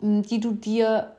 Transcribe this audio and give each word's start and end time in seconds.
die 0.00 0.40
du 0.40 0.52
dir 0.52 1.12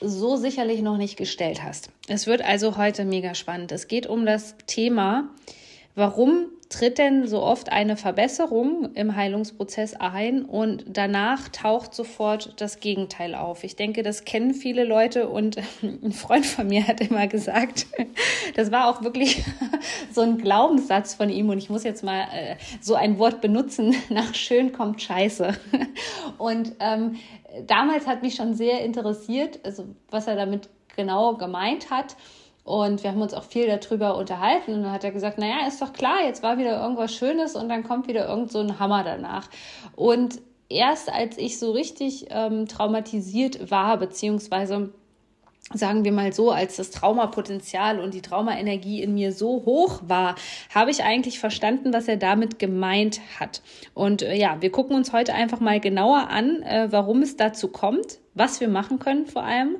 so 0.00 0.36
sicherlich 0.36 0.82
noch 0.82 0.96
nicht 0.96 1.16
gestellt 1.16 1.62
hast. 1.62 1.90
Es 2.08 2.26
wird 2.26 2.42
also 2.42 2.76
heute 2.76 3.04
mega 3.04 3.34
spannend. 3.34 3.72
Es 3.72 3.88
geht 3.88 4.06
um 4.06 4.26
das 4.26 4.54
Thema, 4.66 5.28
warum 5.94 6.46
tritt 6.68 6.98
denn 6.98 7.26
so 7.26 7.42
oft 7.42 7.72
eine 7.72 7.96
Verbesserung 7.96 8.94
im 8.94 9.16
Heilungsprozess 9.16 9.94
ein 9.94 10.44
und 10.44 10.84
danach 10.86 11.48
taucht 11.48 11.94
sofort 11.94 12.60
das 12.60 12.80
Gegenteil 12.80 13.34
auf. 13.34 13.64
Ich 13.64 13.74
denke, 13.74 14.02
das 14.02 14.24
kennen 14.24 14.52
viele 14.52 14.84
Leute 14.84 15.28
und 15.28 15.56
ein 15.82 16.12
Freund 16.12 16.44
von 16.44 16.66
mir 16.66 16.86
hat 16.86 17.00
immer 17.00 17.26
gesagt, 17.26 17.86
das 18.54 18.70
war 18.70 18.88
auch 18.88 19.02
wirklich 19.02 19.42
so 20.12 20.20
ein 20.20 20.38
Glaubenssatz 20.38 21.14
von 21.14 21.30
ihm 21.30 21.48
und 21.48 21.58
ich 21.58 21.70
muss 21.70 21.84
jetzt 21.84 22.04
mal 22.04 22.26
äh, 22.34 22.56
so 22.80 22.94
ein 22.94 23.18
Wort 23.18 23.40
benutzen, 23.40 23.96
nach 24.10 24.34
schön 24.34 24.72
kommt 24.72 25.00
Scheiße. 25.00 25.54
Und 26.36 26.72
ähm, 26.80 27.16
damals 27.66 28.06
hat 28.06 28.22
mich 28.22 28.34
schon 28.34 28.54
sehr 28.54 28.84
interessiert, 28.84 29.60
also 29.64 29.86
was 30.10 30.26
er 30.26 30.36
damit 30.36 30.68
genau 30.96 31.34
gemeint 31.34 31.90
hat. 31.90 32.16
Und 32.64 33.02
wir 33.02 33.10
haben 33.10 33.22
uns 33.22 33.32
auch 33.32 33.44
viel 33.44 33.66
darüber 33.66 34.16
unterhalten. 34.16 34.74
Und 34.74 34.82
dann 34.82 34.92
hat 34.92 35.04
er 35.04 35.10
gesagt, 35.10 35.38
naja, 35.38 35.66
ist 35.66 35.80
doch 35.80 35.94
klar, 35.94 36.24
jetzt 36.24 36.42
war 36.42 36.58
wieder 36.58 36.82
irgendwas 36.82 37.14
Schönes 37.14 37.56
und 37.56 37.70
dann 37.70 37.82
kommt 37.82 38.08
wieder 38.08 38.28
irgend 38.28 38.52
so 38.52 38.58
ein 38.58 38.78
Hammer 38.78 39.04
danach. 39.04 39.48
Und 39.96 40.40
erst 40.68 41.10
als 41.10 41.38
ich 41.38 41.58
so 41.58 41.72
richtig 41.72 42.26
ähm, 42.28 42.66
traumatisiert 42.66 43.70
war, 43.70 43.96
beziehungsweise 43.96 44.92
sagen 45.74 46.04
wir 46.04 46.12
mal 46.12 46.32
so, 46.32 46.50
als 46.50 46.76
das 46.76 46.90
Traumapotenzial 46.90 48.00
und 48.00 48.14
die 48.14 48.22
Traumaenergie 48.22 49.02
in 49.02 49.14
mir 49.14 49.32
so 49.32 49.64
hoch 49.66 50.00
war, 50.06 50.34
habe 50.74 50.90
ich 50.90 51.04
eigentlich 51.04 51.38
verstanden, 51.38 51.92
was 51.92 52.08
er 52.08 52.16
damit 52.16 52.58
gemeint 52.58 53.20
hat. 53.38 53.62
Und 53.94 54.22
äh, 54.22 54.34
ja, 54.34 54.56
wir 54.60 54.70
gucken 54.70 54.96
uns 54.96 55.12
heute 55.12 55.34
einfach 55.34 55.60
mal 55.60 55.80
genauer 55.80 56.28
an, 56.30 56.62
äh, 56.62 56.88
warum 56.90 57.22
es 57.22 57.36
dazu 57.36 57.68
kommt, 57.68 58.18
was 58.38 58.60
wir 58.60 58.68
machen 58.68 58.98
können 58.98 59.26
vor 59.26 59.42
allem 59.44 59.76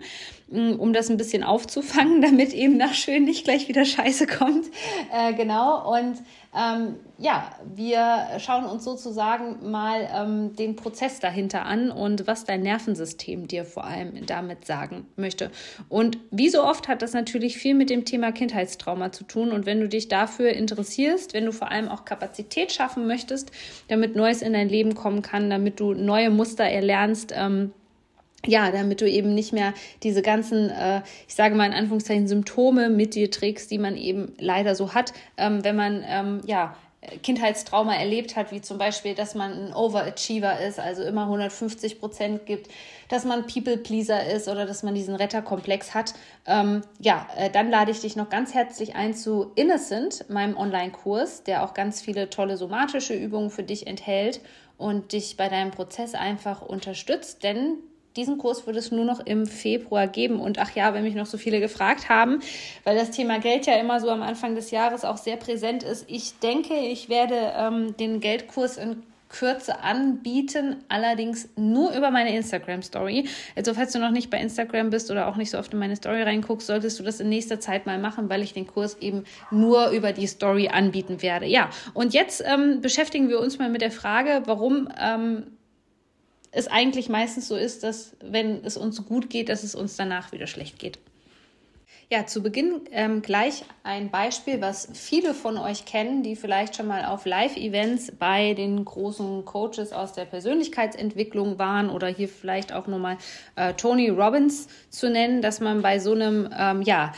Mm, 0.50 0.72
um 0.78 0.94
das 0.94 1.10
ein 1.10 1.18
bisschen 1.18 1.42
aufzufangen, 1.42 2.22
damit 2.22 2.52
eben 2.54 2.76
nach 2.76 2.94
schön 2.94 3.24
nicht 3.24 3.44
gleich 3.44 3.68
wieder 3.68 3.84
Scheiße 3.84 4.26
kommt. 4.26 4.66
Äh, 5.12 5.34
genau. 5.34 5.94
Und 5.94 6.18
ähm, 6.56 6.96
ja, 7.18 7.50
wir 7.74 8.38
schauen 8.38 8.64
uns 8.64 8.82
sozusagen 8.82 9.70
mal 9.70 10.08
ähm, 10.14 10.56
den 10.56 10.76
Prozess 10.76 11.20
dahinter 11.20 11.66
an 11.66 11.90
und 11.90 12.26
was 12.26 12.44
dein 12.44 12.62
Nervensystem 12.62 13.46
dir 13.46 13.66
vor 13.66 13.84
allem 13.84 14.24
damit 14.24 14.64
sagen 14.64 15.06
möchte. 15.16 15.50
Und 15.90 16.16
wie 16.30 16.48
so 16.48 16.64
oft 16.64 16.88
hat 16.88 17.02
das 17.02 17.12
natürlich 17.12 17.58
viel 17.58 17.74
mit 17.74 17.90
dem 17.90 18.06
Thema 18.06 18.32
Kindheitstrauma 18.32 19.12
zu 19.12 19.24
tun. 19.24 19.52
Und 19.52 19.66
wenn 19.66 19.80
du 19.80 19.88
dich 19.88 20.08
dafür 20.08 20.50
interessierst, 20.50 21.34
wenn 21.34 21.44
du 21.44 21.52
vor 21.52 21.70
allem 21.70 21.88
auch 21.88 22.06
Kapazität 22.06 22.72
schaffen 22.72 23.06
möchtest, 23.06 23.50
damit 23.88 24.16
Neues 24.16 24.40
in 24.40 24.54
dein 24.54 24.70
Leben 24.70 24.94
kommen 24.94 25.20
kann, 25.20 25.50
damit 25.50 25.78
du 25.78 25.92
neue 25.92 26.30
Muster 26.30 26.64
erlernst, 26.64 27.34
ähm, 27.36 27.72
ja, 28.46 28.70
damit 28.70 29.00
du 29.00 29.08
eben 29.08 29.34
nicht 29.34 29.52
mehr 29.52 29.74
diese 30.02 30.22
ganzen, 30.22 30.70
äh, 30.70 31.02
ich 31.26 31.34
sage 31.34 31.54
mal 31.54 31.66
in 31.66 31.72
Anführungszeichen, 31.72 32.28
Symptome 32.28 32.88
mit 32.88 33.14
dir 33.14 33.30
trägst, 33.30 33.70
die 33.70 33.78
man 33.78 33.96
eben 33.96 34.32
leider 34.38 34.74
so 34.74 34.94
hat, 34.94 35.12
ähm, 35.36 35.64
wenn 35.64 35.76
man 35.76 36.04
ähm, 36.06 36.40
ja 36.46 36.76
Kindheitstrauma 37.22 37.94
erlebt 37.94 38.36
hat, 38.36 38.50
wie 38.50 38.60
zum 38.60 38.76
Beispiel, 38.76 39.14
dass 39.14 39.34
man 39.34 39.52
ein 39.52 39.72
Overachiever 39.72 40.60
ist, 40.60 40.80
also 40.80 41.02
immer 41.02 41.22
150 41.22 42.00
Prozent 42.00 42.44
gibt, 42.44 42.68
dass 43.08 43.24
man 43.24 43.46
People-Pleaser 43.46 44.26
ist 44.30 44.48
oder 44.48 44.66
dass 44.66 44.82
man 44.82 44.94
diesen 44.94 45.14
Retterkomplex 45.14 45.94
hat. 45.94 46.14
Ähm, 46.46 46.82
ja, 46.98 47.26
äh, 47.36 47.50
dann 47.50 47.70
lade 47.70 47.92
ich 47.92 48.00
dich 48.00 48.16
noch 48.16 48.28
ganz 48.28 48.52
herzlich 48.52 48.96
ein 48.96 49.14
zu 49.14 49.52
Innocent, 49.54 50.28
meinem 50.28 50.56
Online-Kurs, 50.56 51.44
der 51.44 51.64
auch 51.64 51.72
ganz 51.72 52.00
viele 52.00 52.30
tolle 52.30 52.56
somatische 52.56 53.14
Übungen 53.14 53.50
für 53.50 53.62
dich 53.62 53.86
enthält 53.86 54.40
und 54.76 55.12
dich 55.12 55.36
bei 55.36 55.48
deinem 55.48 55.70
Prozess 55.70 56.14
einfach 56.14 56.62
unterstützt, 56.62 57.44
denn 57.44 57.78
diesen 58.18 58.36
Kurs 58.36 58.66
wird 58.66 58.76
es 58.76 58.90
nur 58.90 59.04
noch 59.04 59.20
im 59.24 59.46
Februar 59.46 60.08
geben. 60.08 60.40
Und 60.40 60.58
ach 60.58 60.74
ja, 60.74 60.92
wenn 60.92 61.04
mich 61.04 61.14
noch 61.14 61.26
so 61.26 61.38
viele 61.38 61.60
gefragt 61.60 62.08
haben, 62.08 62.40
weil 62.82 62.96
das 62.96 63.12
Thema 63.12 63.38
Geld 63.38 63.66
ja 63.66 63.74
immer 63.74 64.00
so 64.00 64.10
am 64.10 64.22
Anfang 64.22 64.56
des 64.56 64.72
Jahres 64.72 65.04
auch 65.04 65.16
sehr 65.16 65.36
präsent 65.36 65.84
ist. 65.84 66.04
Ich 66.08 66.38
denke, 66.40 66.74
ich 66.74 67.08
werde 67.08 67.52
ähm, 67.56 67.96
den 67.96 68.18
Geldkurs 68.18 68.76
in 68.76 69.04
Kürze 69.28 69.80
anbieten, 69.80 70.76
allerdings 70.88 71.48
nur 71.54 71.92
über 71.94 72.10
meine 72.10 72.34
Instagram 72.34 72.82
Story. 72.82 73.28
Also 73.54 73.74
falls 73.74 73.92
du 73.92 73.98
noch 73.98 74.10
nicht 74.10 74.30
bei 74.30 74.40
Instagram 74.40 74.90
bist 74.90 75.10
oder 75.10 75.28
auch 75.28 75.36
nicht 75.36 75.50
so 75.50 75.58
oft 75.58 75.72
in 75.72 75.78
meine 75.78 75.96
Story 75.96 76.22
reinguckst, 76.22 76.66
solltest 76.66 76.98
du 76.98 77.04
das 77.04 77.20
in 77.20 77.28
nächster 77.28 77.60
Zeit 77.60 77.86
mal 77.86 77.98
machen, 77.98 78.30
weil 78.30 78.42
ich 78.42 78.52
den 78.52 78.66
Kurs 78.66 78.96
eben 79.00 79.24
nur 79.50 79.90
über 79.90 80.12
die 80.12 80.26
Story 80.26 80.68
anbieten 80.68 81.22
werde. 81.22 81.46
Ja, 81.46 81.70
und 81.94 82.14
jetzt 82.14 82.42
ähm, 82.44 82.80
beschäftigen 82.80 83.28
wir 83.28 83.38
uns 83.38 83.58
mal 83.58 83.68
mit 83.68 83.82
der 83.82 83.90
Frage, 83.90 84.42
warum 84.46 84.88
ähm, 84.98 85.57
es 86.50 86.68
eigentlich 86.68 87.08
meistens 87.08 87.48
so 87.48 87.56
ist, 87.56 87.82
dass 87.82 88.16
wenn 88.20 88.64
es 88.64 88.76
uns 88.76 89.04
gut 89.04 89.30
geht, 89.30 89.48
dass 89.48 89.62
es 89.62 89.74
uns 89.74 89.96
danach 89.96 90.32
wieder 90.32 90.46
schlecht 90.46 90.78
geht. 90.78 90.98
Ja, 92.10 92.24
zu 92.24 92.42
Beginn 92.42 92.80
ähm, 92.90 93.20
gleich 93.20 93.64
ein 93.82 94.10
Beispiel, 94.10 94.62
was 94.62 94.88
viele 94.94 95.34
von 95.34 95.58
euch 95.58 95.84
kennen, 95.84 96.22
die 96.22 96.36
vielleicht 96.36 96.74
schon 96.74 96.86
mal 96.86 97.04
auf 97.04 97.26
Live-Events 97.26 98.12
bei 98.18 98.54
den 98.54 98.82
großen 98.82 99.44
Coaches 99.44 99.92
aus 99.92 100.14
der 100.14 100.24
Persönlichkeitsentwicklung 100.24 101.58
waren 101.58 101.90
oder 101.90 102.08
hier 102.08 102.30
vielleicht 102.30 102.72
auch 102.72 102.86
nochmal 102.86 103.18
äh, 103.56 103.74
Tony 103.74 104.08
Robbins 104.08 104.68
zu 104.88 105.10
nennen, 105.10 105.42
dass 105.42 105.60
man 105.60 105.82
bei 105.82 105.98
so 105.98 106.12
einem, 106.12 106.48
ähm, 106.58 106.80
ja, 106.80 107.12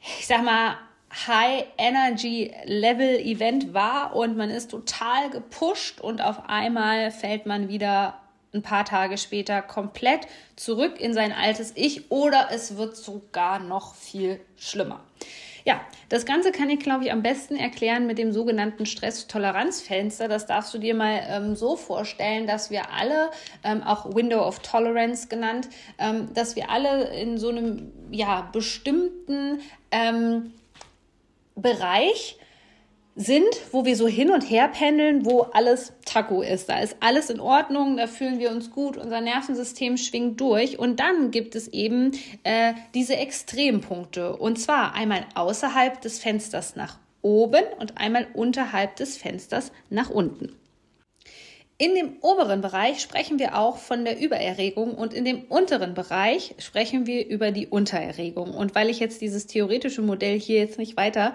ich 0.00 0.26
sag 0.26 0.42
mal, 0.42 0.76
High-Energy-Level-Event 1.12 3.74
war 3.74 4.14
und 4.14 4.36
man 4.36 4.50
ist 4.50 4.70
total 4.70 5.30
gepusht 5.30 6.00
und 6.00 6.20
auf 6.20 6.48
einmal 6.48 7.10
fällt 7.10 7.46
man 7.46 7.68
wieder 7.68 8.20
ein 8.54 8.62
paar 8.62 8.84
Tage 8.84 9.18
später 9.18 9.62
komplett 9.62 10.26
zurück 10.56 11.00
in 11.00 11.14
sein 11.14 11.32
altes 11.32 11.72
Ich 11.74 12.10
oder 12.10 12.48
es 12.50 12.76
wird 12.76 12.96
sogar 12.96 13.58
noch 13.58 13.94
viel 13.94 14.40
schlimmer. 14.56 15.00
Ja, 15.64 15.80
das 16.08 16.24
Ganze 16.24 16.50
kann 16.50 16.70
ich, 16.70 16.80
glaube 16.80 17.04
ich, 17.04 17.12
am 17.12 17.22
besten 17.22 17.56
erklären 17.56 18.06
mit 18.06 18.16
dem 18.16 18.32
sogenannten 18.32 18.86
Stress-Toleranz-Fenster. 18.86 20.26
Das 20.26 20.46
darfst 20.46 20.72
du 20.72 20.78
dir 20.78 20.94
mal 20.94 21.20
ähm, 21.28 21.56
so 21.56 21.76
vorstellen, 21.76 22.46
dass 22.46 22.70
wir 22.70 22.90
alle, 22.90 23.30
ähm, 23.62 23.82
auch 23.82 24.14
Window 24.14 24.40
of 24.40 24.60
Tolerance 24.60 25.28
genannt, 25.28 25.68
ähm, 25.98 26.32
dass 26.32 26.56
wir 26.56 26.70
alle 26.70 27.08
in 27.20 27.36
so 27.36 27.50
einem 27.50 27.92
ja, 28.10 28.48
bestimmten 28.50 29.60
ähm, 29.90 30.54
Bereich 31.60 32.38
sind, 33.18 33.48
wo 33.72 33.84
wir 33.84 33.96
so 33.96 34.06
hin 34.06 34.30
und 34.30 34.42
her 34.42 34.68
pendeln, 34.68 35.24
wo 35.26 35.42
alles 35.52 35.92
Taco 36.04 36.40
ist. 36.40 36.68
Da 36.68 36.78
ist 36.78 36.96
alles 37.00 37.30
in 37.30 37.40
Ordnung, 37.40 37.96
da 37.96 38.06
fühlen 38.06 38.38
wir 38.38 38.50
uns 38.50 38.70
gut, 38.70 38.96
unser 38.96 39.20
Nervensystem 39.20 39.96
schwingt 39.96 40.40
durch. 40.40 40.78
Und 40.78 41.00
dann 41.00 41.32
gibt 41.32 41.56
es 41.56 41.66
eben 41.68 42.12
äh, 42.44 42.74
diese 42.94 43.16
Extrempunkte. 43.16 44.36
Und 44.36 44.60
zwar 44.60 44.94
einmal 44.94 45.26
außerhalb 45.34 46.00
des 46.00 46.20
Fensters 46.20 46.76
nach 46.76 46.98
oben 47.20 47.64
und 47.80 47.98
einmal 47.98 48.28
unterhalb 48.34 48.94
des 48.96 49.16
Fensters 49.16 49.72
nach 49.90 50.10
unten. 50.10 50.54
In 51.80 51.94
dem 51.94 52.16
oberen 52.22 52.60
Bereich 52.60 53.00
sprechen 53.00 53.38
wir 53.38 53.56
auch 53.56 53.76
von 53.76 54.04
der 54.04 54.20
Übererregung 54.20 54.94
und 54.94 55.14
in 55.14 55.24
dem 55.24 55.44
unteren 55.44 55.94
Bereich 55.94 56.56
sprechen 56.58 57.06
wir 57.06 57.24
über 57.28 57.52
die 57.52 57.68
Untererregung. 57.68 58.52
Und 58.52 58.74
weil 58.74 58.90
ich 58.90 58.98
jetzt 58.98 59.20
dieses 59.20 59.46
theoretische 59.46 60.02
Modell 60.02 60.40
hier 60.40 60.58
jetzt 60.58 60.78
nicht 60.78 60.96
weiter 60.96 61.34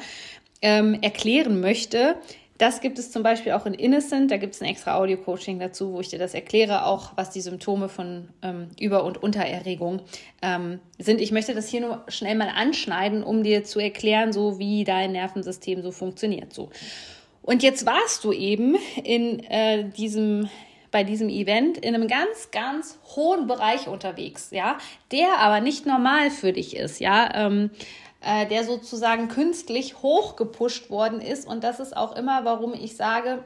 ähm, 0.62 0.98
erklären 1.02 1.62
möchte, 1.62 2.18
das 2.58 2.82
gibt 2.82 3.00
es 3.00 3.10
zum 3.10 3.24
Beispiel 3.24 3.54
auch 3.54 3.66
in 3.66 3.74
Innocent. 3.74 4.32
Da 4.32 4.38
gibt 4.38 4.54
es 4.54 4.62
ein 4.62 4.68
extra 4.68 4.98
Audio-Coaching 4.98 5.60
dazu, 5.60 5.94
wo 5.94 6.02
ich 6.02 6.10
dir 6.10 6.20
das 6.20 6.34
erkläre, 6.34 6.86
auch 6.86 7.14
was 7.16 7.30
die 7.30 7.42
Symptome 7.42 7.90
von 7.90 8.28
ähm, 8.42 8.68
Über- 8.80 9.06
und 9.06 9.24
Untererregung 9.24 10.02
ähm, 10.42 10.80
sind. 11.00 11.20
Ich 11.20 11.32
möchte 11.32 11.56
das 11.56 11.70
hier 11.70 11.82
nur 11.82 12.04
schnell 12.10 12.36
mal 12.36 12.50
anschneiden, 12.54 13.24
um 13.24 13.44
dir 13.44 13.64
zu 13.64 13.80
erklären, 13.80 14.34
so 14.34 14.60
wie 14.60 14.84
dein 14.84 15.14
Nervensystem 15.14 15.82
so 15.82 15.92
funktioniert. 15.92 16.54
So. 16.54 16.70
Und 17.44 17.62
jetzt 17.62 17.86
warst 17.86 18.24
du 18.24 18.32
eben 18.32 18.76
in 19.04 19.40
äh, 19.42 19.90
diesem 19.90 20.50
bei 20.94 21.04
diesem 21.04 21.28
Event 21.28 21.80
in 21.80 21.96
einem 21.96 22.08
ganz, 22.08 22.52
ganz 22.52 23.00
hohen 23.16 23.48
Bereich 23.48 23.88
unterwegs, 23.88 24.50
ja, 24.52 24.78
der 25.12 25.40
aber 25.40 25.60
nicht 25.60 25.88
normal 25.88 26.30
für 26.30 26.54
dich 26.54 26.76
ist, 26.76 27.00
ja, 27.00 27.32
ähm, 27.34 27.72
äh, 28.22 28.46
der 28.46 28.64
sozusagen 28.64 29.28
künstlich 29.28 30.04
hochgepusht 30.04 30.92
worden 30.92 31.20
ist. 31.20 31.48
Und 31.48 31.64
das 31.64 31.80
ist 31.80 31.98
auch 31.98 32.16
immer, 32.16 32.46
warum 32.46 32.76
ich 32.76 32.96
sage, 32.96 33.44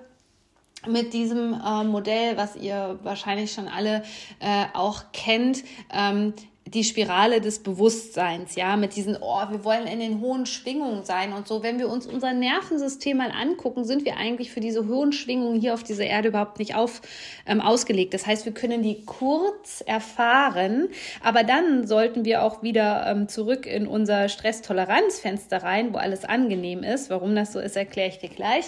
mit 0.86 1.14
diesem 1.14 1.54
äh, 1.54 1.84
Modell, 1.86 2.38
was 2.38 2.56
ihr 2.58 3.00
wahrscheinlich 3.02 3.54
schon 3.54 3.70
alle 3.70 4.04
äh, 4.40 4.66
auch 4.74 5.06
kennt. 5.14 5.64
Ähm, 5.92 6.34
die 6.74 6.84
Spirale 6.84 7.40
des 7.40 7.60
Bewusstseins, 7.60 8.56
ja, 8.56 8.76
mit 8.76 8.96
diesen, 8.96 9.18
oh, 9.20 9.50
wir 9.50 9.64
wollen 9.64 9.88
in 9.88 10.00
den 10.00 10.20
hohen 10.20 10.46
Schwingungen 10.46 11.04
sein 11.06 11.34
und 11.34 11.48
so. 11.48 11.64
Wenn 11.64 11.80
wir 11.80 11.90
uns 11.90 12.06
unser 12.06 12.34
Nervensystem 12.34 13.18
mal 13.18 13.32
angucken, 13.32 13.86
sind 13.86 14.06
wir 14.06 14.18
eigentlich 14.18 14.52
für 14.52 14.60
diese 14.60 14.88
hohen 14.88 15.12
Schwingungen 15.14 15.60
hier 15.60 15.74
auf 15.74 15.84
dieser 15.84 16.06
Erde 16.06 16.30
überhaupt 16.30 16.60
nicht 16.60 16.76
auf, 16.76 17.02
ähm, 17.46 17.62
ausgelegt. 17.62 18.14
Das 18.14 18.28
heißt, 18.28 18.46
wir 18.46 18.54
können 18.54 18.84
die 18.84 19.06
kurz 19.06 19.82
erfahren, 19.86 20.90
aber 21.24 21.44
dann 21.44 21.88
sollten 21.88 22.26
wir 22.26 22.44
auch 22.44 22.64
wieder 22.64 23.06
ähm, 23.08 23.30
zurück 23.30 23.66
in 23.66 23.88
unser 23.88 24.28
Stresstoleranzfenster 24.28 25.64
rein, 25.64 25.94
wo 25.94 25.98
alles 25.98 26.26
angenehm 26.26 26.84
ist. 26.84 27.10
Warum 27.10 27.36
das 27.36 27.54
so 27.54 27.60
ist, 27.60 27.78
erkläre 27.78 28.10
ich 28.10 28.20
dir 28.20 28.30
gleich. 28.30 28.66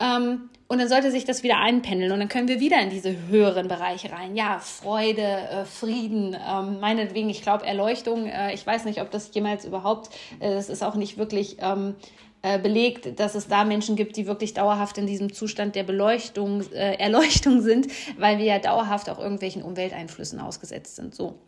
Ähm, 0.00 0.50
und 0.68 0.78
dann 0.78 0.88
sollte 0.88 1.10
sich 1.10 1.24
das 1.24 1.42
wieder 1.42 1.58
einpendeln 1.58 2.10
und 2.12 2.18
dann 2.18 2.28
können 2.28 2.48
wir 2.48 2.58
wieder 2.58 2.80
in 2.80 2.90
diese 2.90 3.28
höheren 3.28 3.68
Bereiche 3.68 4.10
rein. 4.10 4.34
Ja, 4.34 4.58
Freude, 4.58 5.22
äh, 5.22 5.64
Frieden, 5.64 6.34
ähm, 6.34 6.80
meinetwegen, 6.80 7.30
ich 7.30 7.42
glaube 7.42 7.64
Erleuchtung. 7.64 8.26
Äh, 8.26 8.52
ich 8.52 8.66
weiß 8.66 8.84
nicht, 8.84 9.00
ob 9.00 9.10
das 9.10 9.30
jemals 9.32 9.64
überhaupt, 9.64 10.10
äh, 10.40 10.54
das 10.54 10.68
ist 10.68 10.82
auch 10.82 10.96
nicht 10.96 11.18
wirklich 11.18 11.58
ähm, 11.60 11.94
äh, 12.42 12.58
belegt, 12.58 13.18
dass 13.20 13.34
es 13.34 13.46
da 13.46 13.64
Menschen 13.64 13.96
gibt, 13.96 14.16
die 14.16 14.26
wirklich 14.26 14.54
dauerhaft 14.54 14.98
in 14.98 15.06
diesem 15.06 15.32
Zustand 15.32 15.74
der 15.76 15.84
Beleuchtung, 15.84 16.62
äh, 16.72 16.94
Erleuchtung 16.96 17.60
sind, 17.60 17.86
weil 18.18 18.38
wir 18.38 18.44
ja 18.44 18.58
dauerhaft 18.58 19.08
auch 19.08 19.18
irgendwelchen 19.18 19.62
Umwelteinflüssen 19.62 20.40
ausgesetzt 20.40 20.96
sind. 20.96 21.14
So. 21.14 21.38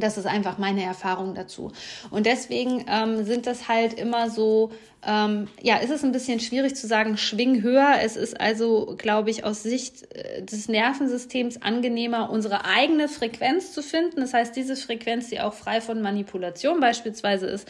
Das 0.00 0.18
ist 0.18 0.26
einfach 0.26 0.58
meine 0.58 0.82
Erfahrung 0.82 1.34
dazu. 1.34 1.72
Und 2.10 2.26
deswegen 2.26 2.84
ähm, 2.88 3.24
sind 3.24 3.46
das 3.46 3.68
halt 3.68 3.94
immer 3.94 4.30
so, 4.30 4.70
ähm, 5.06 5.48
ja, 5.62 5.76
ist 5.76 5.90
es 5.90 6.04
ein 6.04 6.12
bisschen 6.12 6.40
schwierig 6.40 6.74
zu 6.76 6.86
sagen, 6.86 7.16
schwing 7.16 7.62
höher. 7.62 7.96
Es 8.02 8.16
ist 8.16 8.40
also, 8.40 8.94
glaube 8.98 9.30
ich, 9.30 9.44
aus 9.44 9.62
Sicht 9.62 10.14
äh, 10.14 10.42
des 10.42 10.68
Nervensystems 10.68 11.62
angenehmer, 11.62 12.30
unsere 12.30 12.64
eigene 12.64 13.08
Frequenz 13.08 13.72
zu 13.72 13.82
finden. 13.82 14.20
Das 14.20 14.34
heißt, 14.34 14.54
diese 14.56 14.76
Frequenz, 14.76 15.28
die 15.28 15.40
auch 15.40 15.54
frei 15.54 15.80
von 15.80 16.02
Manipulation 16.02 16.80
beispielsweise 16.80 17.46
ist, 17.46 17.68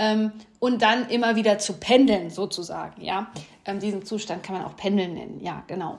ähm, 0.00 0.32
und 0.58 0.82
dann 0.82 1.08
immer 1.10 1.36
wieder 1.36 1.58
zu 1.58 1.74
pendeln, 1.74 2.30
sozusagen, 2.30 3.02
ja. 3.02 3.30
Ähm, 3.66 3.80
diesen 3.80 4.04
Zustand 4.04 4.42
kann 4.42 4.56
man 4.56 4.64
auch 4.64 4.76
pendeln 4.76 5.14
nennen, 5.14 5.40
ja, 5.42 5.62
genau. 5.66 5.98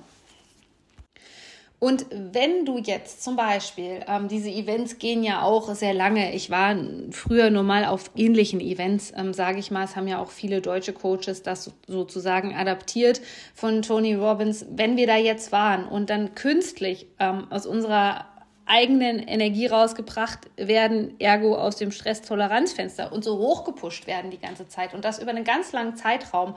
Und 1.83 2.05
wenn 2.11 2.63
du 2.63 2.77
jetzt 2.77 3.23
zum 3.23 3.35
Beispiel, 3.35 4.01
ähm, 4.07 4.27
diese 4.27 4.51
Events 4.51 4.99
gehen 4.99 5.23
ja 5.23 5.41
auch 5.41 5.73
sehr 5.73 5.95
lange. 5.95 6.35
Ich 6.35 6.51
war 6.51 6.75
früher 7.09 7.49
nur 7.49 7.63
mal 7.63 7.85
auf 7.85 8.11
ähnlichen 8.15 8.61
Events, 8.61 9.11
ähm, 9.17 9.33
sage 9.33 9.57
ich 9.57 9.71
mal. 9.71 9.85
Es 9.85 9.95
haben 9.95 10.07
ja 10.07 10.19
auch 10.19 10.29
viele 10.29 10.61
deutsche 10.61 10.93
Coaches 10.93 11.41
das 11.41 11.71
sozusagen 11.87 12.53
adaptiert 12.53 13.19
von 13.55 13.81
Tony 13.81 14.13
Robbins. 14.13 14.63
Wenn 14.69 14.95
wir 14.95 15.07
da 15.07 15.17
jetzt 15.17 15.51
waren 15.51 15.87
und 15.87 16.11
dann 16.11 16.35
künstlich 16.35 17.07
ähm, 17.17 17.47
aus 17.49 17.65
unserer 17.65 18.27
eigenen 18.71 19.19
Energie 19.19 19.67
rausgebracht 19.67 20.39
werden, 20.55 21.19
ergo 21.19 21.55
aus 21.55 21.75
dem 21.75 21.91
Stresstoleranzfenster 21.91 23.11
und 23.11 23.21
so 23.21 23.37
hochgepusht 23.37 24.07
werden 24.07 24.31
die 24.31 24.39
ganze 24.39 24.69
Zeit 24.69 24.93
und 24.93 25.03
das 25.03 25.19
über 25.19 25.31
einen 25.31 25.43
ganz 25.43 25.73
langen 25.73 25.97
Zeitraum, 25.97 26.55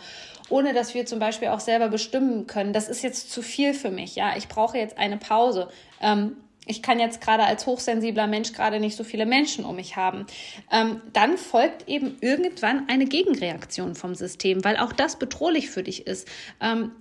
ohne 0.49 0.75
dass 0.75 0.95
wir 0.95 1.07
zum 1.07 1.19
Beispiel 1.19 1.49
auch 1.49 1.59
selber 1.59 1.89
bestimmen 1.89 2.47
können, 2.47 2.73
das 2.73 2.89
ist 2.89 3.03
jetzt 3.03 3.33
zu 3.33 3.43
viel 3.43 3.75
für 3.75 3.91
mich, 3.91 4.15
ja, 4.15 4.37
ich 4.37 4.47
brauche 4.47 4.79
jetzt 4.79 4.97
eine 4.97 5.17
Pause. 5.17 5.69
Ähm, 6.01 6.37
ich 6.67 6.83
kann 6.83 6.99
jetzt 6.99 7.21
gerade 7.21 7.43
als 7.43 7.67
hochsensibler 7.67 8.27
Mensch 8.27 8.53
gerade 8.53 8.81
nicht 8.81 8.97
so 8.97 9.05
viele 9.05 9.27
Menschen 9.27 9.65
um 9.65 9.77
mich 9.77 9.97
haben. 9.97 10.27
Ähm, 10.73 11.03
dann 11.13 11.37
folgt 11.37 11.89
eben 11.89 12.17
irgendwann 12.21 12.89
eine 12.89 13.05
Gegenreaktion 13.05 13.95
vom 13.95 14.15
System, 14.15 14.65
weil 14.65 14.79
auch 14.79 14.93
das 14.93 15.19
bedrohlich 15.19 15.69
für 15.69 15.83
dich 15.83 16.07
ist. 16.07 16.27
Ähm, 16.63 16.93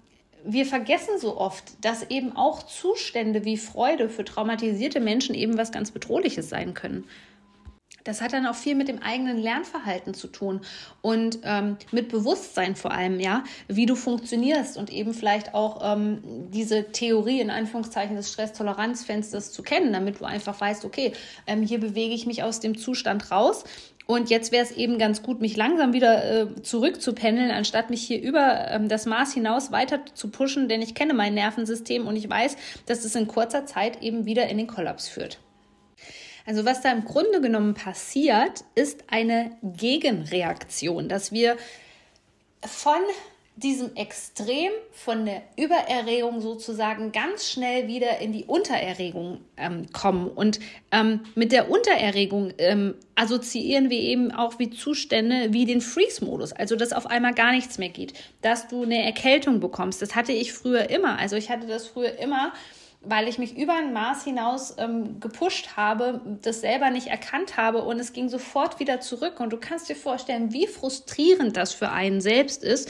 wir 0.45 0.65
vergessen 0.65 1.19
so 1.19 1.37
oft, 1.37 1.63
dass 1.81 2.09
eben 2.09 2.35
auch 2.35 2.63
Zustände 2.63 3.45
wie 3.45 3.57
Freude 3.57 4.09
für 4.09 4.23
traumatisierte 4.23 4.99
Menschen 4.99 5.35
eben 5.35 5.57
was 5.57 5.71
ganz 5.71 5.91
Bedrohliches 5.91 6.49
sein 6.49 6.73
können. 6.73 7.05
Das 8.03 8.21
hat 8.21 8.33
dann 8.33 8.45
auch 8.45 8.55
viel 8.55 8.75
mit 8.75 8.89
dem 8.89 9.01
eigenen 9.01 9.37
Lernverhalten 9.37 10.13
zu 10.13 10.27
tun 10.27 10.61
und 11.01 11.39
ähm, 11.43 11.77
mit 11.91 12.09
Bewusstsein 12.09 12.75
vor 12.75 12.91
allem, 12.91 13.19
ja, 13.19 13.43
wie 13.67 13.85
du 13.85 13.95
funktionierst 13.95 14.77
und 14.77 14.91
eben 14.91 15.13
vielleicht 15.13 15.53
auch 15.53 15.79
ähm, 15.83 16.21
diese 16.51 16.91
Theorie 16.91 17.39
in 17.39 17.49
Anführungszeichen 17.49 18.15
des 18.15 18.31
Stresstoleranzfensters 18.31 19.53
zu 19.53 19.63
kennen, 19.63 19.93
damit 19.93 20.19
du 20.19 20.25
einfach 20.25 20.59
weißt, 20.59 20.83
okay, 20.83 21.13
ähm, 21.47 21.61
hier 21.61 21.79
bewege 21.79 22.13
ich 22.13 22.25
mich 22.25 22.43
aus 22.43 22.59
dem 22.59 22.77
Zustand 22.77 23.31
raus 23.31 23.63
und 24.05 24.29
jetzt 24.29 24.51
wäre 24.51 24.63
es 24.63 24.71
eben 24.71 24.97
ganz 24.97 25.23
gut, 25.23 25.39
mich 25.39 25.55
langsam 25.55 25.93
wieder 25.93 26.41
äh, 26.41 26.61
zurückzupendeln, 26.61 27.51
anstatt 27.51 27.89
mich 27.89 28.03
hier 28.03 28.21
über 28.21 28.67
ähm, 28.69 28.89
das 28.89 29.05
Maß 29.05 29.33
hinaus 29.33 29.71
weiter 29.71 30.01
zu 30.13 30.29
pushen, 30.29 30.67
denn 30.67 30.81
ich 30.81 30.93
kenne 30.93 31.13
mein 31.13 31.33
Nervensystem 31.33 32.05
und 32.05 32.15
ich 32.17 32.29
weiß, 32.29 32.57
dass 32.85 33.05
es 33.05 33.15
in 33.15 33.27
kurzer 33.27 33.65
Zeit 33.65 34.01
eben 34.01 34.25
wieder 34.25 34.47
in 34.49 34.57
den 34.57 34.67
Kollaps 34.67 35.07
führt. 35.07 35.39
Also 36.45 36.65
was 36.65 36.81
da 36.81 36.91
im 36.91 37.05
Grunde 37.05 37.39
genommen 37.39 37.73
passiert, 37.73 38.65
ist 38.75 39.05
eine 39.07 39.51
Gegenreaktion, 39.63 41.07
dass 41.07 41.31
wir 41.31 41.55
von 42.65 42.99
diesem 43.55 43.95
Extrem 43.95 44.71
von 44.91 45.25
der 45.25 45.43
Übererregung 45.57 46.41
sozusagen 46.41 47.11
ganz 47.11 47.49
schnell 47.49 47.87
wieder 47.87 48.17
in 48.19 48.33
die 48.33 48.45
Untererregung 48.45 49.41
ähm, 49.57 49.85
kommen. 49.93 50.27
Und 50.27 50.59
ähm, 50.91 51.21
mit 51.35 51.51
der 51.51 51.69
Untererregung 51.69 52.51
ähm, 52.57 52.95
assoziieren 53.15 53.91
wir 53.91 53.99
eben 53.99 54.31
auch 54.31 54.57
wie 54.57 54.71
Zustände 54.71 55.53
wie 55.53 55.65
den 55.65 55.81
Freeze-Modus, 55.81 56.53
also 56.53 56.75
dass 56.75 56.93
auf 56.93 57.05
einmal 57.05 57.33
gar 57.33 57.51
nichts 57.51 57.77
mehr 57.77 57.89
geht, 57.89 58.13
dass 58.41 58.67
du 58.67 58.83
eine 58.83 59.03
Erkältung 59.03 59.59
bekommst. 59.59 60.01
Das 60.01 60.15
hatte 60.15 60.31
ich 60.31 60.51
früher 60.51 60.89
immer. 60.89 61.19
Also 61.19 61.35
ich 61.35 61.51
hatte 61.51 61.67
das 61.67 61.87
früher 61.87 62.17
immer 62.17 62.53
weil 63.03 63.27
ich 63.27 63.37
mich 63.37 63.57
über 63.57 63.73
ein 63.73 63.91
Maß 63.91 64.23
hinaus 64.23 64.75
ähm, 64.77 65.19
gepusht 65.19 65.75
habe, 65.75 66.21
das 66.41 66.61
selber 66.61 66.89
nicht 66.89 67.07
erkannt 67.07 67.57
habe 67.57 67.83
und 67.83 67.99
es 67.99 68.13
ging 68.13 68.29
sofort 68.29 68.79
wieder 68.79 69.01
zurück. 69.01 69.39
Und 69.39 69.51
du 69.51 69.57
kannst 69.57 69.89
dir 69.89 69.95
vorstellen, 69.95 70.53
wie 70.53 70.67
frustrierend 70.67 71.57
das 71.57 71.73
für 71.73 71.89
einen 71.89 72.21
selbst 72.21 72.63
ist, 72.63 72.89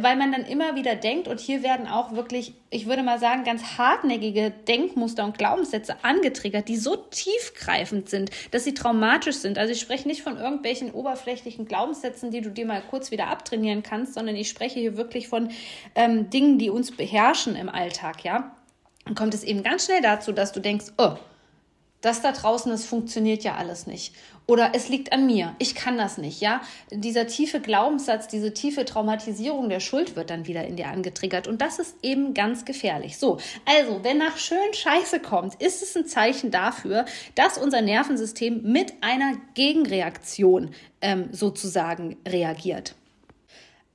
weil 0.00 0.16
man 0.16 0.32
dann 0.32 0.44
immer 0.44 0.74
wieder 0.76 0.94
denkt, 0.94 1.28
und 1.28 1.40
hier 1.40 1.62
werden 1.62 1.86
auch 1.86 2.12
wirklich, 2.12 2.54
ich 2.70 2.86
würde 2.86 3.02
mal 3.02 3.18
sagen, 3.18 3.44
ganz 3.44 3.78
hartnäckige 3.78 4.50
Denkmuster 4.50 5.24
und 5.24 5.38
Glaubenssätze 5.38 5.96
angetriggert, 6.02 6.68
die 6.68 6.76
so 6.76 6.96
tiefgreifend 6.96 8.08
sind, 8.08 8.30
dass 8.50 8.64
sie 8.64 8.74
traumatisch 8.74 9.36
sind. 9.36 9.58
Also 9.58 9.72
ich 9.72 9.80
spreche 9.80 10.08
nicht 10.08 10.22
von 10.22 10.36
irgendwelchen 10.36 10.92
oberflächlichen 10.92 11.66
Glaubenssätzen, 11.66 12.30
die 12.30 12.40
du 12.40 12.50
dir 12.50 12.66
mal 12.66 12.82
kurz 12.82 13.10
wieder 13.10 13.28
abtrainieren 13.28 13.82
kannst, 13.82 14.14
sondern 14.14 14.36
ich 14.36 14.48
spreche 14.48 14.80
hier 14.80 14.96
wirklich 14.96 15.28
von 15.28 15.50
ähm, 15.94 16.30
Dingen, 16.30 16.58
die 16.58 16.70
uns 16.70 16.90
beherrschen 16.90 17.56
im 17.56 17.68
Alltag, 17.68 18.24
ja. 18.24 18.56
Dann 19.04 19.14
kommt 19.14 19.34
es 19.34 19.42
eben 19.42 19.62
ganz 19.62 19.86
schnell 19.86 20.00
dazu, 20.00 20.32
dass 20.32 20.52
du 20.52 20.60
denkst, 20.60 20.92
oh, 20.98 21.16
das 22.02 22.20
da 22.20 22.32
draußen, 22.32 22.70
das 22.70 22.84
funktioniert 22.84 23.42
ja 23.44 23.54
alles 23.54 23.86
nicht. 23.86 24.14
Oder 24.46 24.72
es 24.74 24.88
liegt 24.88 25.12
an 25.12 25.24
mir, 25.24 25.54
ich 25.60 25.74
kann 25.74 25.96
das 25.96 26.18
nicht, 26.18 26.40
ja. 26.40 26.60
Dieser 26.90 27.28
tiefe 27.28 27.60
Glaubenssatz, 27.60 28.26
diese 28.26 28.52
tiefe 28.52 28.84
Traumatisierung 28.84 29.68
der 29.68 29.80
Schuld 29.80 30.16
wird 30.16 30.30
dann 30.30 30.46
wieder 30.46 30.66
in 30.66 30.76
dir 30.76 30.88
angetriggert 30.88 31.46
und 31.46 31.62
das 31.62 31.78
ist 31.78 31.96
eben 32.02 32.34
ganz 32.34 32.64
gefährlich. 32.64 33.18
So, 33.18 33.38
also, 33.64 34.02
wenn 34.02 34.18
nach 34.18 34.36
schön 34.36 34.74
Scheiße 34.74 35.20
kommt, 35.20 35.54
ist 35.62 35.82
es 35.82 35.96
ein 35.96 36.06
Zeichen 36.06 36.50
dafür, 36.50 37.04
dass 37.36 37.56
unser 37.56 37.82
Nervensystem 37.82 38.62
mit 38.64 38.92
einer 39.00 39.34
Gegenreaktion 39.54 40.74
ähm, 41.00 41.28
sozusagen 41.30 42.16
reagiert. 42.26 42.96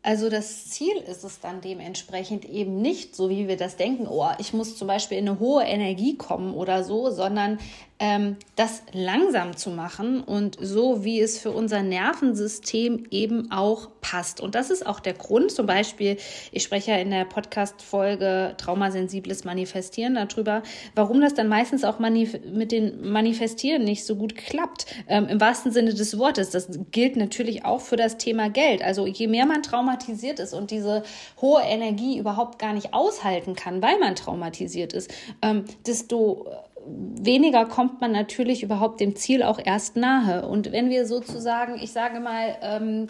Also 0.08 0.30
das 0.30 0.70
Ziel 0.70 0.96
ist 1.06 1.26
es 1.26 1.42
dann 1.42 1.60
dementsprechend 1.60 2.46
eben 2.46 2.82
nicht, 2.82 3.14
so 3.14 3.30
wie 3.30 3.50
wir 3.50 3.58
das 3.58 3.76
denken, 3.76 4.08
oh, 4.08 4.30
ich 4.38 4.54
muss 4.54 4.78
zum 4.78 4.88
Beispiel 4.88 5.18
in 5.18 5.28
eine 5.28 5.40
hohe 5.40 5.64
Energie 5.64 6.16
kommen 6.16 6.54
oder 6.54 6.86
so, 6.86 7.10
sondern 7.10 7.60
das 8.00 8.84
langsam 8.94 9.58
zu 9.58 9.72
machen 9.72 10.22
und 10.22 10.58
so, 10.62 11.04
wie 11.04 11.20
es 11.20 11.40
für 11.40 11.50
unser 11.50 11.82
Nervensystem 11.82 13.06
eben 13.10 13.52
auch 13.52 13.90
passt. 14.02 14.40
Und 14.40 14.54
das 14.54 14.70
ist 14.70 14.86
auch 14.86 15.00
der 15.00 15.14
Grund, 15.14 15.52
zum 15.52 15.66
Beispiel, 15.66 16.18
ich 16.52 16.62
spreche 16.62 16.92
ja 16.92 16.98
in 16.98 17.10
der 17.10 17.26
Podcast-Folge 17.26 18.54
Traumasensibles 18.58 19.46
Manifestieren 19.46 20.14
darüber, 20.14 20.62
warum 20.94 21.22
das 21.22 21.34
dann 21.34 21.48
meistens 21.48 21.84
auch 21.84 21.98
mit 21.98 22.72
den 22.72 23.10
Manifestieren 23.10 23.84
nicht 23.84 24.06
so 24.06 24.16
gut 24.16 24.36
klappt, 24.36 24.86
ähm, 25.08 25.28
im 25.28 25.42
wahrsten 25.42 25.72
Sinne 25.72 25.96
des 25.96 26.20
Wortes. 26.20 26.52
Das 26.52 26.70
gilt 26.92 27.16
natürlich 27.16 27.66
auch 27.66 27.82
für 27.82 27.96
das 27.96 28.18
Thema 28.18 28.52
Geld. 28.52 28.84
Also 28.84 29.08
je 29.08 29.28
mehr 29.28 29.48
man 29.48 29.64
traumatisiert 29.64 30.40
ist 30.40 30.54
und 30.54 30.70
diese 30.70 31.02
hohe 31.42 31.62
Energie 31.64 32.20
überhaupt 32.20 32.60
gar 32.60 32.74
nicht 32.74 32.94
aushalten 32.94 33.56
kann, 33.56 33.82
weil 33.82 33.98
man 33.98 34.16
traumatisiert 34.16 34.94
ist, 34.94 35.12
ähm, 35.42 35.66
desto 35.88 36.46
weniger 36.88 37.66
kommt 37.66 38.02
man 38.02 38.12
natürlich 38.12 38.64
überhaupt 38.64 39.00
dem 39.00 39.16
Ziel 39.16 39.44
auch 39.44 39.60
erst 39.64 39.96
nahe. 39.96 40.48
Und 40.48 40.72
wenn 40.72 40.90
wir 40.90 41.06
sozusagen, 41.06 41.76
ich 41.82 41.92
sage 41.92 42.20
mal, 42.20 42.58
ähm, 42.62 43.08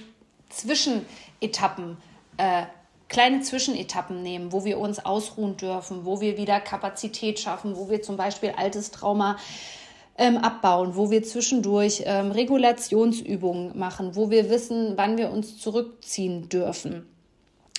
Zwischenetappen, 0.49 1.97
äh, 2.37 2.63
kleine 3.09 3.41
Zwischenetappen 3.41 4.21
nehmen, 4.21 4.51
wo 4.51 4.65
wir 4.65 4.79
uns 4.79 4.99
ausruhen 5.05 5.57
dürfen, 5.57 6.05
wo 6.05 6.21
wir 6.21 6.37
wieder 6.37 6.59
Kapazität 6.59 7.39
schaffen, 7.39 7.75
wo 7.75 7.89
wir 7.89 8.01
zum 8.01 8.17
Beispiel 8.17 8.53
altes 8.57 8.91
Trauma 8.91 9.37
ähm, 10.17 10.37
abbauen, 10.37 10.95
wo 10.95 11.11
wir 11.11 11.23
zwischendurch 11.23 12.03
ähm, 12.05 12.31
Regulationsübungen 12.31 13.77
machen, 13.77 14.15
wo 14.15 14.29
wir 14.29 14.49
wissen, 14.49 14.93
wann 14.95 15.17
wir 15.17 15.31
uns 15.31 15.57
zurückziehen 15.57 16.49
dürfen 16.49 17.05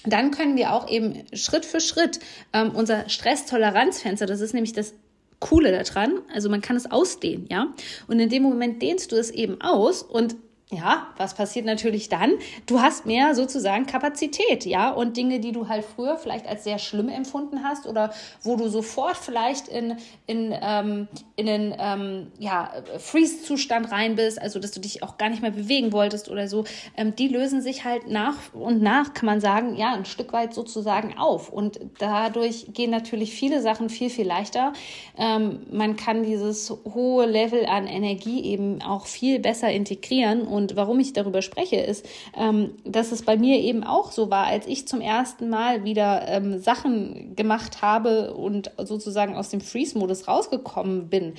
dann 0.04 0.30
können 0.30 0.56
wir 0.56 0.72
auch 0.72 0.88
eben 0.88 1.24
Schritt 1.32 1.64
für 1.64 1.80
Schritt 1.80 2.20
ähm, 2.52 2.70
unser 2.74 3.08
Stresstoleranzfenster, 3.08 4.26
das 4.26 4.40
ist 4.40 4.54
nämlich 4.54 4.72
das 4.72 4.94
Coole 5.40 5.70
daran, 5.70 6.20
also 6.32 6.48
man 6.48 6.60
kann 6.60 6.76
es 6.76 6.90
ausdehnen, 6.90 7.46
ja. 7.48 7.72
Und 8.06 8.18
in 8.18 8.28
dem 8.28 8.42
Moment 8.42 8.82
dehnst 8.82 9.12
du 9.12 9.16
es 9.16 9.30
eben 9.30 9.60
aus 9.60 10.02
und 10.02 10.36
ja, 10.70 11.06
was 11.16 11.34
passiert 11.34 11.64
natürlich 11.64 12.10
dann? 12.10 12.32
Du 12.66 12.80
hast 12.80 13.06
mehr 13.06 13.34
sozusagen 13.34 13.86
Kapazität, 13.86 14.66
ja, 14.66 14.90
und 14.90 15.16
Dinge, 15.16 15.40
die 15.40 15.52
du 15.52 15.66
halt 15.68 15.82
früher 15.82 16.18
vielleicht 16.18 16.46
als 16.46 16.64
sehr 16.64 16.78
schlimm 16.78 17.08
empfunden 17.08 17.62
hast 17.64 17.86
oder 17.86 18.12
wo 18.42 18.56
du 18.56 18.68
sofort 18.68 19.16
vielleicht 19.16 19.68
in, 19.68 19.96
in, 20.26 20.54
ähm, 20.60 21.08
in 21.36 21.46
den 21.46 21.74
ähm, 21.78 22.32
ja, 22.38 22.70
Freeze-Zustand 22.98 23.90
rein 23.90 24.16
bist, 24.16 24.42
also 24.42 24.58
dass 24.58 24.72
du 24.72 24.80
dich 24.80 25.02
auch 25.02 25.16
gar 25.16 25.30
nicht 25.30 25.40
mehr 25.40 25.52
bewegen 25.52 25.90
wolltest 25.92 26.28
oder 26.28 26.48
so, 26.48 26.64
ähm, 26.98 27.16
die 27.16 27.28
lösen 27.28 27.62
sich 27.62 27.84
halt 27.84 28.06
nach 28.06 28.36
und 28.52 28.82
nach, 28.82 29.14
kann 29.14 29.24
man 29.24 29.40
sagen, 29.40 29.74
ja, 29.74 29.94
ein 29.94 30.04
Stück 30.04 30.34
weit 30.34 30.52
sozusagen 30.52 31.16
auf. 31.16 31.48
Und 31.48 31.80
dadurch 31.98 32.66
gehen 32.74 32.90
natürlich 32.90 33.32
viele 33.32 33.62
Sachen 33.62 33.88
viel, 33.88 34.10
viel 34.10 34.26
leichter. 34.26 34.74
Ähm, 35.16 35.60
man 35.72 35.96
kann 35.96 36.24
dieses 36.24 36.70
hohe 36.92 37.24
Level 37.24 37.64
an 37.64 37.86
Energie 37.86 38.44
eben 38.44 38.82
auch 38.82 39.06
viel 39.06 39.38
besser 39.38 39.70
integrieren 39.70 40.42
und 40.42 40.57
warum 40.76 41.00
ich 41.00 41.12
darüber 41.12 41.42
spreche, 41.42 41.76
ist, 41.76 42.06
ähm, 42.36 42.74
dass 42.84 43.12
es 43.12 43.22
bei 43.22 43.36
mir 43.36 43.58
eben 43.58 43.84
auch 43.84 44.12
so 44.12 44.30
war, 44.30 44.46
als 44.46 44.66
ich 44.66 44.88
zum 44.88 45.00
ersten 45.00 45.48
Mal 45.48 45.84
wieder 45.84 46.26
ähm, 46.28 46.58
Sachen 46.58 47.34
gemacht 47.36 47.82
habe 47.82 48.34
und 48.34 48.70
sozusagen 48.78 49.36
aus 49.36 49.48
dem 49.48 49.60
Freeze-Modus 49.60 50.28
rausgekommen 50.28 51.08
bin. 51.08 51.34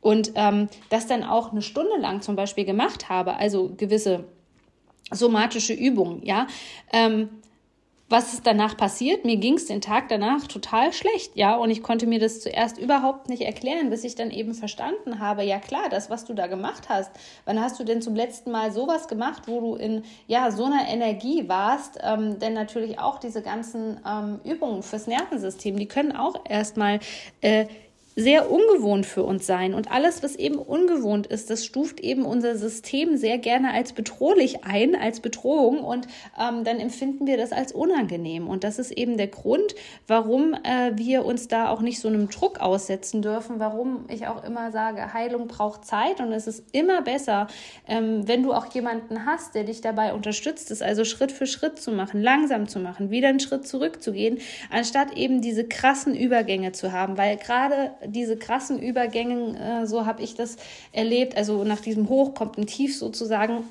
Und 0.00 0.32
ähm, 0.34 0.68
das 0.90 1.06
dann 1.06 1.24
auch 1.24 1.52
eine 1.52 1.62
Stunde 1.62 1.96
lang 1.98 2.20
zum 2.20 2.36
Beispiel 2.36 2.64
gemacht 2.64 3.08
habe, 3.08 3.36
also 3.36 3.72
gewisse 3.76 4.24
somatische 5.10 5.72
Übungen, 5.72 6.24
ja, 6.24 6.46
ähm, 6.92 7.28
was 8.14 8.32
ist 8.32 8.46
danach 8.46 8.76
passiert? 8.76 9.24
Mir 9.24 9.38
ging 9.38 9.54
es 9.54 9.66
den 9.66 9.80
Tag 9.80 10.08
danach 10.08 10.46
total 10.46 10.92
schlecht, 10.92 11.34
ja, 11.34 11.56
und 11.56 11.70
ich 11.70 11.82
konnte 11.82 12.06
mir 12.06 12.20
das 12.20 12.40
zuerst 12.40 12.78
überhaupt 12.78 13.28
nicht 13.28 13.42
erklären, 13.42 13.90
bis 13.90 14.04
ich 14.04 14.14
dann 14.14 14.30
eben 14.30 14.54
verstanden 14.54 15.18
habe, 15.18 15.42
ja 15.42 15.58
klar, 15.58 15.88
das, 15.90 16.10
was 16.10 16.24
du 16.24 16.32
da 16.32 16.46
gemacht 16.46 16.88
hast, 16.88 17.10
wann 17.44 17.60
hast 17.60 17.80
du 17.80 17.82
denn 17.82 18.02
zum 18.02 18.14
letzten 18.14 18.52
Mal 18.52 18.70
sowas 18.70 19.08
gemacht, 19.08 19.48
wo 19.48 19.60
du 19.60 19.74
in 19.74 20.04
ja 20.28 20.52
so 20.52 20.66
einer 20.66 20.86
Energie 20.88 21.48
warst? 21.48 21.98
Ähm, 22.04 22.38
denn 22.38 22.52
natürlich 22.52 23.00
auch 23.00 23.18
diese 23.18 23.42
ganzen 23.42 23.98
ähm, 24.06 24.38
Übungen 24.44 24.84
fürs 24.84 25.08
Nervensystem, 25.08 25.76
die 25.76 25.88
können 25.88 26.14
auch 26.14 26.36
erstmal 26.48 27.00
äh, 27.40 27.66
sehr 28.16 28.50
ungewohnt 28.50 29.06
für 29.06 29.24
uns 29.24 29.46
sein. 29.46 29.74
Und 29.74 29.90
alles, 29.90 30.22
was 30.22 30.36
eben 30.36 30.56
ungewohnt 30.56 31.26
ist, 31.26 31.50
das 31.50 31.64
stuft 31.64 32.00
eben 32.00 32.24
unser 32.24 32.56
System 32.56 33.16
sehr 33.16 33.38
gerne 33.38 33.72
als 33.72 33.92
bedrohlich 33.92 34.64
ein, 34.64 34.94
als 34.94 35.20
Bedrohung. 35.20 35.80
Und 35.80 36.06
ähm, 36.38 36.64
dann 36.64 36.78
empfinden 36.78 37.26
wir 37.26 37.36
das 37.36 37.52
als 37.52 37.72
unangenehm. 37.72 38.48
Und 38.48 38.62
das 38.62 38.78
ist 38.78 38.92
eben 38.92 39.16
der 39.16 39.26
Grund, 39.26 39.74
warum 40.06 40.54
äh, 40.54 40.92
wir 40.94 41.24
uns 41.24 41.48
da 41.48 41.68
auch 41.70 41.80
nicht 41.80 42.00
so 42.00 42.08
einem 42.08 42.28
Druck 42.30 42.60
aussetzen 42.60 43.20
dürfen, 43.20 43.58
warum 43.58 44.04
ich 44.08 44.28
auch 44.28 44.44
immer 44.44 44.70
sage, 44.70 45.12
Heilung 45.12 45.48
braucht 45.48 45.84
Zeit. 45.84 46.20
Und 46.20 46.32
es 46.32 46.46
ist 46.46 46.64
immer 46.72 47.02
besser, 47.02 47.48
ähm, 47.88 48.28
wenn 48.28 48.42
du 48.42 48.52
auch 48.52 48.72
jemanden 48.72 49.26
hast, 49.26 49.54
der 49.54 49.64
dich 49.64 49.80
dabei 49.80 50.14
unterstützt, 50.14 50.70
es 50.70 50.82
also 50.82 51.04
Schritt 51.04 51.32
für 51.32 51.46
Schritt 51.46 51.80
zu 51.80 51.90
machen, 51.90 52.22
langsam 52.22 52.68
zu 52.68 52.78
machen, 52.78 53.10
wieder 53.10 53.28
einen 53.28 53.40
Schritt 53.40 53.66
zurückzugehen, 53.66 54.38
anstatt 54.70 55.16
eben 55.16 55.40
diese 55.40 55.64
krassen 55.64 56.14
Übergänge 56.14 56.72
zu 56.72 56.92
haben. 56.92 57.18
Weil 57.18 57.36
gerade 57.36 57.92
diese 58.06 58.36
krassen 58.36 58.78
Übergänge, 58.78 59.82
äh, 59.82 59.86
so 59.86 60.06
habe 60.06 60.22
ich 60.22 60.34
das 60.34 60.56
erlebt. 60.92 61.36
Also 61.36 61.64
nach 61.64 61.80
diesem 61.80 62.08
Hoch 62.08 62.34
kommt 62.34 62.58
ein 62.58 62.66
Tief 62.66 62.96
sozusagen 62.96 63.64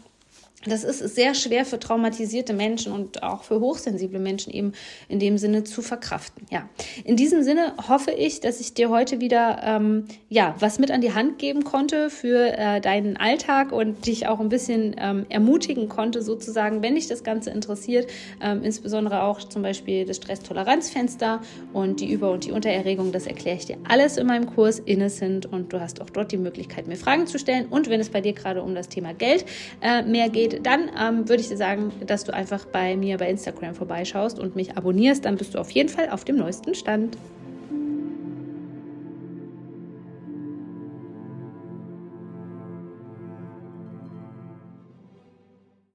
das 0.65 0.83
ist 0.83 0.99
sehr 1.15 1.33
schwer 1.35 1.65
für 1.65 1.79
traumatisierte 1.79 2.53
Menschen 2.53 2.93
und 2.93 3.23
auch 3.23 3.43
für 3.43 3.59
hochsensible 3.59 4.19
Menschen 4.19 4.53
eben 4.53 4.73
in 5.07 5.19
dem 5.19 5.37
Sinne 5.37 5.63
zu 5.63 5.81
verkraften. 5.81 6.45
Ja, 6.49 6.69
in 7.03 7.15
diesem 7.15 7.43
Sinne 7.43 7.73
hoffe 7.87 8.11
ich, 8.11 8.39
dass 8.39 8.59
ich 8.59 8.73
dir 8.73 8.89
heute 8.89 9.19
wieder 9.19 9.61
ähm, 9.63 10.05
ja 10.29 10.55
was 10.59 10.79
mit 10.79 10.91
an 10.91 11.01
die 11.01 11.13
Hand 11.13 11.37
geben 11.37 11.63
konnte 11.63 12.09
für 12.09 12.57
äh, 12.57 12.81
deinen 12.81 13.17
Alltag 13.17 13.71
und 13.71 14.05
dich 14.05 14.27
auch 14.27 14.39
ein 14.39 14.49
bisschen 14.49 14.95
ähm, 14.97 15.25
ermutigen 15.29 15.89
konnte, 15.89 16.21
sozusagen, 16.21 16.81
wenn 16.81 16.95
dich 16.95 17.07
das 17.07 17.23
Ganze 17.23 17.49
interessiert, 17.49 18.09
ähm, 18.41 18.63
insbesondere 18.63 19.23
auch 19.23 19.39
zum 19.39 19.61
Beispiel 19.61 20.05
das 20.05 20.17
Stresstoleranzfenster 20.17 21.41
und 21.73 21.99
die 21.99 22.11
Über- 22.11 22.31
und 22.31 22.45
die 22.45 22.51
Untererregung. 22.51 23.11
Das 23.11 23.27
erkläre 23.27 23.57
ich 23.57 23.65
dir 23.65 23.77
alles 23.87 24.17
in 24.17 24.27
meinem 24.27 24.45
Kurs 24.53 24.79
Innocent 24.79 25.45
und 25.45 25.73
du 25.73 25.79
hast 25.79 26.01
auch 26.01 26.09
dort 26.09 26.31
die 26.31 26.37
Möglichkeit, 26.37 26.87
mir 26.87 26.95
Fragen 26.95 27.27
zu 27.27 27.37
stellen. 27.37 27.67
Und 27.69 27.89
wenn 27.89 27.99
es 27.99 28.09
bei 28.09 28.21
dir 28.21 28.33
gerade 28.33 28.63
um 28.63 28.75
das 28.75 28.89
Thema 28.89 29.13
Geld 29.13 29.45
äh, 29.81 30.03
mehr 30.03 30.29
geht 30.29 30.52
dann 30.61 30.89
ähm, 30.99 31.29
würde 31.29 31.41
ich 31.41 31.49
dir 31.49 31.57
sagen, 31.57 31.91
dass 32.05 32.23
du 32.23 32.33
einfach 32.33 32.65
bei 32.65 32.95
mir 32.95 33.17
bei 33.17 33.29
Instagram 33.29 33.75
vorbeischaust 33.75 34.39
und 34.39 34.55
mich 34.55 34.77
abonnierst. 34.77 35.25
Dann 35.25 35.37
bist 35.37 35.55
du 35.55 35.59
auf 35.59 35.71
jeden 35.71 35.89
Fall 35.89 36.09
auf 36.09 36.23
dem 36.23 36.37
neuesten 36.37 36.75
Stand. 36.75 37.17